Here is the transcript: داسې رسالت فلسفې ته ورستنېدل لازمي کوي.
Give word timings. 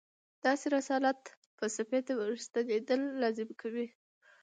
داسې 0.45 0.65
رسالت 0.77 1.19
فلسفې 1.57 1.99
ته 2.07 2.13
ورستنېدل 2.21 3.01
لازمي 3.21 3.55
کوي. 3.61 3.87